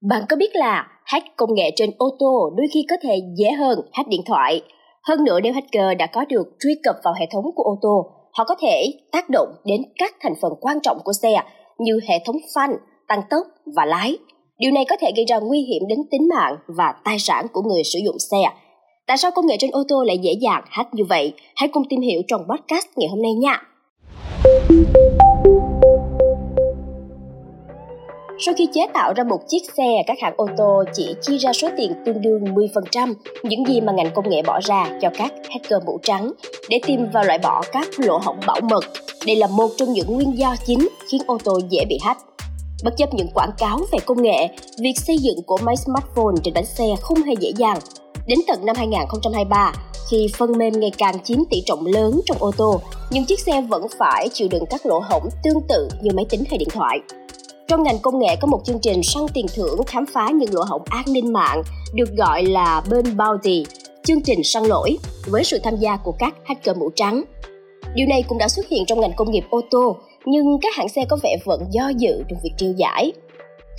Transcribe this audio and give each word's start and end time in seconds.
Bạn 0.00 0.22
có 0.28 0.36
biết 0.36 0.56
là 0.56 0.86
hack 1.04 1.26
công 1.36 1.54
nghệ 1.54 1.70
trên 1.76 1.90
ô 1.98 2.06
tô 2.18 2.50
đôi 2.56 2.66
khi 2.74 2.86
có 2.90 2.96
thể 3.02 3.16
dễ 3.38 3.50
hơn 3.50 3.80
hack 3.92 4.08
điện 4.08 4.20
thoại? 4.26 4.62
Hơn 5.08 5.24
nữa 5.24 5.40
nếu 5.42 5.52
hacker 5.52 5.98
đã 5.98 6.06
có 6.06 6.24
được 6.28 6.46
truy 6.60 6.74
cập 6.82 6.96
vào 7.04 7.14
hệ 7.14 7.26
thống 7.32 7.44
của 7.54 7.62
ô 7.62 7.78
tô, 7.82 8.06
họ 8.32 8.44
có 8.44 8.54
thể 8.60 8.92
tác 9.12 9.30
động 9.30 9.48
đến 9.64 9.82
các 9.98 10.14
thành 10.20 10.34
phần 10.42 10.52
quan 10.60 10.80
trọng 10.82 10.98
của 11.04 11.12
xe 11.12 11.36
như 11.78 12.00
hệ 12.08 12.14
thống 12.26 12.36
phanh, 12.54 12.76
tăng 13.08 13.22
tốc 13.30 13.46
và 13.76 13.84
lái. 13.84 14.18
Điều 14.58 14.72
này 14.72 14.84
có 14.88 14.96
thể 15.00 15.12
gây 15.16 15.24
ra 15.24 15.38
nguy 15.38 15.60
hiểm 15.60 15.82
đến 15.88 15.98
tính 16.10 16.28
mạng 16.28 16.56
và 16.66 16.94
tài 17.04 17.18
sản 17.18 17.46
của 17.52 17.62
người 17.62 17.84
sử 17.84 17.98
dụng 18.04 18.16
xe. 18.30 18.42
Tại 19.06 19.16
sao 19.16 19.30
công 19.30 19.46
nghệ 19.46 19.56
trên 19.58 19.70
ô 19.70 19.82
tô 19.88 20.02
lại 20.02 20.18
dễ 20.18 20.32
dàng 20.40 20.64
hack 20.70 20.94
như 20.94 21.04
vậy? 21.04 21.32
Hãy 21.56 21.68
cùng 21.68 21.82
tìm 21.88 22.00
hiểu 22.00 22.22
trong 22.28 22.40
podcast 22.40 22.86
ngày 22.96 23.08
hôm 23.08 23.22
nay 23.22 23.32
nha. 23.34 23.62
Sau 28.40 28.54
khi 28.58 28.68
chế 28.74 28.86
tạo 28.94 29.12
ra 29.16 29.24
một 29.24 29.40
chiếc 29.48 29.58
xe, 29.76 30.02
các 30.06 30.16
hãng 30.22 30.34
ô 30.36 30.46
tô 30.56 30.84
chỉ 30.92 31.14
chi 31.22 31.38
ra 31.38 31.52
số 31.52 31.68
tiền 31.76 31.92
tương 32.06 32.22
đương 32.22 32.44
10% 32.44 33.14
những 33.42 33.66
gì 33.66 33.80
mà 33.80 33.92
ngành 33.92 34.10
công 34.14 34.30
nghệ 34.30 34.42
bỏ 34.42 34.60
ra 34.62 34.98
cho 35.02 35.10
các 35.18 35.32
hacker 35.50 35.82
mũ 35.86 35.98
trắng 36.02 36.32
để 36.68 36.80
tìm 36.86 37.06
và 37.12 37.22
loại 37.22 37.38
bỏ 37.38 37.62
các 37.72 37.88
lỗ 37.96 38.18
hổng 38.18 38.40
bảo 38.46 38.60
mật. 38.60 38.84
Đây 39.26 39.36
là 39.36 39.46
một 39.46 39.68
trong 39.76 39.92
những 39.92 40.14
nguyên 40.14 40.38
do 40.38 40.56
chính 40.66 40.88
khiến 41.10 41.22
ô 41.26 41.38
tô 41.44 41.60
dễ 41.70 41.84
bị 41.88 41.98
hack. 42.02 42.20
Bất 42.84 42.96
chấp 42.96 43.14
những 43.14 43.28
quảng 43.34 43.52
cáo 43.58 43.78
về 43.92 43.98
công 44.06 44.22
nghệ, 44.22 44.48
việc 44.80 44.94
xây 44.96 45.18
dựng 45.18 45.42
của 45.46 45.58
máy 45.62 45.76
smartphone 45.76 46.34
trên 46.44 46.54
bánh 46.54 46.66
xe 46.66 46.84
không 47.00 47.22
hề 47.22 47.34
dễ 47.40 47.52
dàng. 47.56 47.78
Đến 48.26 48.38
tận 48.46 48.66
năm 48.66 48.76
2023, 48.76 49.72
khi 50.10 50.26
phần 50.36 50.58
mềm 50.58 50.80
ngày 50.80 50.92
càng 50.98 51.22
chiếm 51.24 51.38
tỷ 51.50 51.62
trọng 51.66 51.86
lớn 51.86 52.20
trong 52.26 52.36
ô 52.40 52.50
tô, 52.56 52.80
nhưng 53.10 53.24
chiếc 53.24 53.40
xe 53.40 53.60
vẫn 53.60 53.86
phải 53.98 54.28
chịu 54.32 54.48
đựng 54.50 54.64
các 54.70 54.86
lỗ 54.86 54.98
hổng 55.10 55.28
tương 55.44 55.60
tự 55.68 55.88
như 56.02 56.10
máy 56.14 56.26
tính 56.30 56.44
hay 56.50 56.58
điện 56.58 56.68
thoại. 56.72 56.98
Trong 57.68 57.82
ngành 57.82 57.98
công 57.98 58.18
nghệ 58.18 58.36
có 58.40 58.46
một 58.46 58.60
chương 58.64 58.78
trình 58.82 59.02
săn 59.02 59.22
tiền 59.34 59.46
thưởng 59.54 59.80
khám 59.86 60.06
phá 60.06 60.30
những 60.34 60.54
lỗ 60.54 60.64
hổng 60.64 60.82
an 60.90 61.04
ninh 61.08 61.32
mạng 61.32 61.62
được 61.94 62.16
gọi 62.16 62.42
là 62.42 62.82
Burn 62.90 63.16
Bounty, 63.16 63.64
chương 64.04 64.20
trình 64.20 64.44
săn 64.44 64.64
lỗi 64.64 64.98
với 65.26 65.44
sự 65.44 65.58
tham 65.62 65.76
gia 65.76 65.96
của 65.96 66.12
các 66.18 66.34
hacker 66.44 66.76
mũ 66.76 66.90
trắng. 66.94 67.24
Điều 67.94 68.06
này 68.06 68.24
cũng 68.28 68.38
đã 68.38 68.48
xuất 68.48 68.68
hiện 68.68 68.84
trong 68.86 69.00
ngành 69.00 69.12
công 69.16 69.30
nghiệp 69.30 69.44
ô 69.50 69.60
tô, 69.70 69.96
nhưng 70.24 70.58
các 70.62 70.74
hãng 70.76 70.88
xe 70.88 71.04
có 71.08 71.18
vẻ 71.22 71.36
vẫn 71.44 71.62
do 71.70 71.88
dự 71.88 72.22
trong 72.28 72.38
việc 72.42 72.52
triêu 72.56 72.72
giải. 72.76 73.12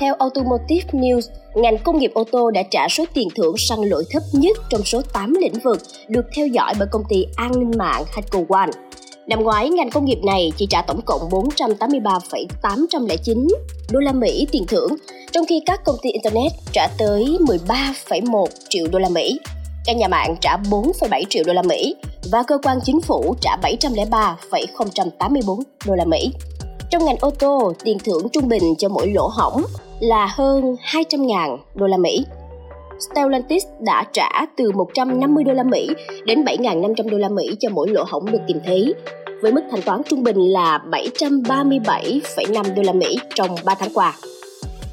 Theo 0.00 0.14
Automotive 0.18 0.90
News, 0.92 1.20
ngành 1.54 1.78
công 1.78 1.98
nghiệp 1.98 2.10
ô 2.14 2.24
tô 2.32 2.50
đã 2.50 2.62
trả 2.70 2.88
số 2.90 3.04
tiền 3.14 3.28
thưởng 3.36 3.54
săn 3.58 3.78
lỗi 3.82 4.04
thấp 4.10 4.22
nhất 4.32 4.56
trong 4.70 4.82
số 4.84 5.02
8 5.12 5.34
lĩnh 5.34 5.58
vực 5.64 5.78
được 6.08 6.26
theo 6.36 6.46
dõi 6.46 6.74
bởi 6.78 6.88
công 6.92 7.04
ty 7.08 7.26
an 7.36 7.52
ninh 7.58 7.78
mạng 7.78 8.04
HackerOne– 8.12 8.72
Năm 9.28 9.42
ngoái, 9.42 9.70
ngành 9.70 9.90
công 9.90 10.04
nghiệp 10.04 10.18
này 10.24 10.52
chỉ 10.56 10.66
trả 10.70 10.82
tổng 10.82 11.00
cộng 11.06 11.28
483,809 11.30 13.48
đô 13.90 14.00
la 14.00 14.12
Mỹ 14.12 14.46
tiền 14.52 14.64
thưởng, 14.68 14.96
trong 15.32 15.44
khi 15.48 15.60
các 15.66 15.84
công 15.84 15.96
ty 16.02 16.10
Internet 16.10 16.52
trả 16.72 16.88
tới 16.98 17.36
13,1 17.40 18.46
triệu 18.68 18.86
đô 18.92 18.98
la 18.98 19.08
Mỹ. 19.08 19.38
Các 19.86 19.96
nhà 19.96 20.08
mạng 20.08 20.36
trả 20.40 20.56
4,7 20.56 21.24
triệu 21.28 21.44
đô 21.46 21.52
la 21.52 21.62
Mỹ 21.62 21.94
và 22.32 22.42
cơ 22.42 22.58
quan 22.62 22.78
chính 22.84 23.00
phủ 23.00 23.34
trả 23.40 23.56
703,084 23.62 25.58
đô 25.86 25.94
la 25.94 26.04
Mỹ. 26.04 26.32
Trong 26.90 27.04
ngành 27.04 27.16
ô 27.20 27.30
tô, 27.30 27.72
tiền 27.84 27.98
thưởng 28.04 28.28
trung 28.32 28.48
bình 28.48 28.74
cho 28.78 28.88
mỗi 28.88 29.12
lỗ 29.14 29.26
hỏng 29.26 29.62
là 30.00 30.26
hơn 30.26 30.76
200.000 30.92 31.56
đô 31.74 31.86
la 31.86 31.96
Mỹ. 31.96 32.24
Stellantis 33.00 33.64
đã 33.80 34.04
trả 34.12 34.28
từ 34.56 34.72
150 34.72 35.44
đô 35.44 35.52
la 35.52 35.62
Mỹ 35.62 35.88
đến 36.24 36.44
7.500 36.44 37.08
đô 37.08 37.18
la 37.18 37.28
Mỹ 37.28 37.56
cho 37.60 37.68
mỗi 37.72 37.88
lỗ 37.88 38.04
hổng 38.08 38.32
được 38.32 38.40
tìm 38.46 38.58
thấy, 38.66 38.94
với 39.42 39.52
mức 39.52 39.62
thanh 39.70 39.82
toán 39.82 40.02
trung 40.08 40.22
bình 40.22 40.36
là 40.36 40.80
737,5 40.90 42.74
đô 42.74 42.82
la 42.82 42.92
Mỹ 42.92 43.18
trong 43.34 43.50
3 43.64 43.74
tháng 43.74 43.90
qua. 43.94 44.16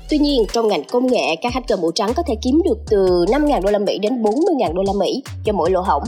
Tuy 0.09 0.17
nhiên, 0.17 0.45
trong 0.53 0.67
ngành 0.67 0.83
công 0.83 1.07
nghệ, 1.07 1.35
các 1.41 1.53
hacker 1.53 1.79
mũ 1.79 1.91
trắng 1.91 2.13
có 2.15 2.23
thể 2.27 2.35
kiếm 2.41 2.61
được 2.65 2.77
từ 2.89 3.25
5.000 3.27 3.61
đô 3.61 3.71
la 3.71 3.79
Mỹ 3.79 3.97
đến 3.97 4.23
40.000 4.23 4.73
đô 4.73 4.83
la 4.83 4.93
Mỹ 4.99 5.23
cho 5.45 5.53
mỗi 5.53 5.71
lỗ 5.71 5.81
hổng. 5.81 6.03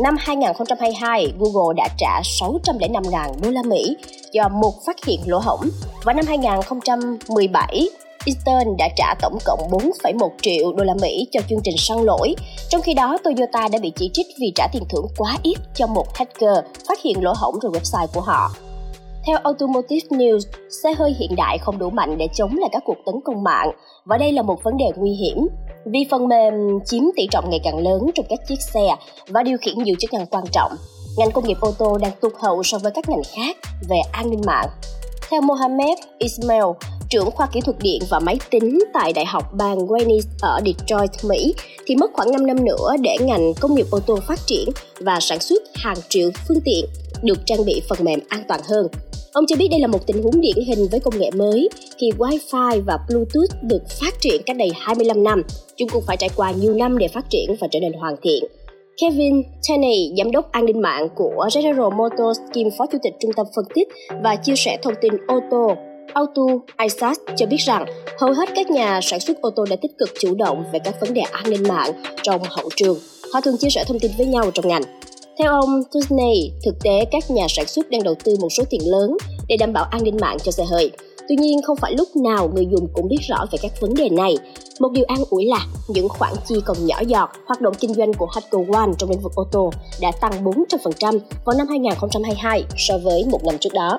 Năm 0.00 0.16
2022, 0.18 1.32
Google 1.38 1.74
đã 1.76 1.88
trả 1.98 2.20
605.000 2.20 3.32
đô 3.42 3.50
la 3.50 3.62
Mỹ 3.62 3.96
cho 4.32 4.48
một 4.48 4.72
phát 4.86 5.04
hiện 5.04 5.20
lỗ 5.26 5.38
hổng 5.38 5.60
và 6.04 6.12
năm 6.12 6.24
2017, 6.28 7.88
Eastern 8.26 8.76
đã 8.78 8.88
trả 8.96 9.14
tổng 9.22 9.38
cộng 9.44 9.60
4,1 9.70 10.28
triệu 10.42 10.72
đô 10.72 10.84
la 10.84 10.94
Mỹ 11.02 11.26
cho 11.30 11.40
chương 11.48 11.60
trình 11.64 11.74
săn 11.78 11.98
lỗi. 11.98 12.34
Trong 12.68 12.82
khi 12.82 12.94
đó, 12.94 13.18
Toyota 13.24 13.68
đã 13.72 13.78
bị 13.82 13.92
chỉ 13.96 14.10
trích 14.12 14.26
vì 14.40 14.52
trả 14.54 14.66
tiền 14.72 14.82
thưởng 14.88 15.06
quá 15.18 15.36
ít 15.42 15.56
cho 15.74 15.86
một 15.86 16.14
hacker 16.14 16.58
phát 16.88 17.02
hiện 17.04 17.24
lỗ 17.24 17.32
hổng 17.36 17.54
trên 17.62 17.72
website 17.72 18.06
của 18.14 18.20
họ. 18.20 18.50
Theo 19.26 19.38
Automotive 19.42 20.08
News, 20.18 20.40
xe 20.82 20.94
hơi 20.94 21.14
hiện 21.18 21.36
đại 21.36 21.58
không 21.58 21.78
đủ 21.78 21.90
mạnh 21.90 22.18
để 22.18 22.28
chống 22.34 22.56
lại 22.58 22.68
các 22.72 22.82
cuộc 22.86 22.96
tấn 23.06 23.14
công 23.24 23.42
mạng 23.42 23.70
và 24.04 24.18
đây 24.18 24.32
là 24.32 24.42
một 24.42 24.62
vấn 24.62 24.76
đề 24.76 24.84
nguy 24.96 25.10
hiểm 25.10 25.48
vì 25.84 26.06
phần 26.10 26.28
mềm 26.28 26.54
chiếm 26.86 27.02
tỷ 27.16 27.26
trọng 27.30 27.50
ngày 27.50 27.60
càng 27.64 27.78
lớn 27.78 28.10
trong 28.14 28.26
các 28.28 28.38
chiếc 28.48 28.60
xe 28.74 28.96
và 29.28 29.42
điều 29.42 29.58
khiển 29.58 29.82
nhiều 29.82 29.96
chức 29.98 30.12
năng 30.12 30.26
quan 30.26 30.44
trọng. 30.52 30.72
Ngành 31.16 31.30
công 31.30 31.46
nghiệp 31.46 31.56
ô 31.60 31.72
tô 31.78 31.98
đang 31.98 32.12
tụt 32.20 32.32
hậu 32.38 32.62
so 32.62 32.78
với 32.78 32.92
các 32.92 33.08
ngành 33.08 33.22
khác 33.36 33.56
về 33.88 33.96
an 34.12 34.30
ninh 34.30 34.42
mạng. 34.46 34.68
Theo 35.30 35.40
Mohamed 35.40 35.98
Ismail, 36.18 36.64
trưởng 37.10 37.30
khoa 37.30 37.46
kỹ 37.52 37.60
thuật 37.60 37.76
điện 37.82 38.02
và 38.10 38.18
máy 38.20 38.38
tính 38.50 38.78
tại 38.94 39.12
Đại 39.12 39.26
học 39.26 39.44
bang 39.58 39.78
Wayne 39.78 40.20
ở 40.40 40.60
Detroit, 40.66 41.10
Mỹ, 41.24 41.54
thì 41.86 41.96
mất 41.96 42.10
khoảng 42.12 42.32
5 42.32 42.46
năm 42.46 42.64
nữa 42.64 42.90
để 43.00 43.16
ngành 43.20 43.54
công 43.60 43.74
nghiệp 43.74 43.86
ô 43.90 43.98
tô 44.06 44.18
phát 44.28 44.38
triển 44.46 44.68
và 45.00 45.20
sản 45.20 45.40
xuất 45.40 45.62
hàng 45.74 45.96
triệu 46.08 46.30
phương 46.48 46.60
tiện 46.64 46.84
được 47.22 47.38
trang 47.46 47.64
bị 47.66 47.82
phần 47.88 47.98
mềm 48.04 48.20
an 48.28 48.42
toàn 48.48 48.60
hơn. 48.68 48.88
Ông 49.32 49.44
cho 49.46 49.56
biết 49.56 49.68
đây 49.70 49.80
là 49.80 49.86
một 49.86 50.06
tình 50.06 50.22
huống 50.22 50.40
điển 50.40 50.56
hình 50.66 50.88
với 50.90 51.00
công 51.00 51.18
nghệ 51.18 51.30
mới 51.30 51.68
khi 51.98 52.10
Wi-Fi 52.18 52.82
và 52.86 52.98
Bluetooth 53.08 53.62
được 53.62 53.82
phát 54.00 54.14
triển 54.20 54.42
cách 54.46 54.56
đây 54.56 54.70
25 54.80 55.22
năm. 55.22 55.42
Chúng 55.76 55.88
cũng 55.88 56.02
phải 56.06 56.16
trải 56.16 56.30
qua 56.36 56.52
nhiều 56.52 56.74
năm 56.74 56.98
để 56.98 57.08
phát 57.08 57.24
triển 57.30 57.56
và 57.60 57.68
trở 57.70 57.80
nên 57.80 57.92
hoàn 57.92 58.14
thiện. 58.22 58.44
Kevin 59.00 59.42
Tenney, 59.68 60.12
giám 60.18 60.30
đốc 60.30 60.52
an 60.52 60.64
ninh 60.64 60.80
mạng 60.80 61.08
của 61.14 61.48
General 61.54 61.92
Motors 61.94 62.40
kiêm 62.52 62.66
phó 62.78 62.86
chủ 62.92 62.98
tịch 63.02 63.14
trung 63.20 63.32
tâm 63.36 63.46
phân 63.56 63.64
tích 63.74 63.88
và 64.22 64.36
chia 64.36 64.56
sẻ 64.56 64.78
thông 64.82 64.94
tin 65.00 65.12
ô 65.26 65.40
tô 65.50 65.74
Auto 66.16 66.42
ISAS 66.82 67.18
cho 67.36 67.46
biết 67.46 67.56
rằng 67.56 67.84
hầu 68.20 68.32
hết 68.32 68.48
các 68.54 68.70
nhà 68.70 69.00
sản 69.02 69.20
xuất 69.20 69.40
ô 69.40 69.50
tô 69.50 69.64
đã 69.70 69.76
tích 69.76 69.90
cực 69.98 70.08
chủ 70.20 70.34
động 70.34 70.64
về 70.72 70.78
các 70.78 71.00
vấn 71.00 71.14
đề 71.14 71.20
an 71.20 71.50
ninh 71.50 71.62
mạng 71.68 71.92
trong 72.22 72.42
hậu 72.50 72.68
trường. 72.76 72.98
Họ 73.32 73.40
thường 73.40 73.56
chia 73.56 73.70
sẻ 73.70 73.84
thông 73.86 74.00
tin 74.00 74.10
với 74.18 74.26
nhau 74.26 74.50
trong 74.54 74.68
ngành. 74.68 74.82
Theo 75.38 75.52
ông 75.52 75.82
Tuesday, 75.92 76.52
thực 76.64 76.74
tế 76.84 77.04
các 77.10 77.30
nhà 77.30 77.46
sản 77.48 77.66
xuất 77.66 77.90
đang 77.90 78.02
đầu 78.02 78.14
tư 78.24 78.36
một 78.40 78.48
số 78.50 78.64
tiền 78.70 78.80
lớn 78.84 79.16
để 79.48 79.56
đảm 79.56 79.72
bảo 79.72 79.84
an 79.84 80.04
ninh 80.04 80.16
mạng 80.20 80.36
cho 80.42 80.52
xe 80.52 80.64
hơi. 80.64 80.90
Tuy 81.28 81.36
nhiên, 81.36 81.62
không 81.62 81.76
phải 81.76 81.94
lúc 81.98 82.08
nào 82.16 82.50
người 82.54 82.66
dùng 82.70 82.88
cũng 82.92 83.08
biết 83.08 83.20
rõ 83.28 83.46
về 83.52 83.58
các 83.62 83.72
vấn 83.80 83.94
đề 83.94 84.08
này. 84.08 84.36
Một 84.80 84.92
điều 84.92 85.04
an 85.08 85.18
ủi 85.30 85.44
là 85.44 85.66
những 85.88 86.08
khoản 86.08 86.32
chi 86.48 86.54
còn 86.64 86.86
nhỏ 86.86 87.00
giọt, 87.06 87.30
hoạt 87.46 87.60
động 87.60 87.74
kinh 87.80 87.94
doanh 87.94 88.12
của 88.12 88.26
HackerOne 88.34 88.92
trong 88.98 89.10
lĩnh 89.10 89.20
vực 89.20 89.32
ô 89.34 89.44
tô 89.52 89.70
đã 90.00 90.12
tăng 90.20 90.44
400% 90.44 91.18
vào 91.44 91.56
năm 91.56 91.68
2022 91.68 92.64
so 92.76 92.98
với 92.98 93.24
một 93.30 93.44
năm 93.44 93.58
trước 93.60 93.72
đó. 93.74 93.98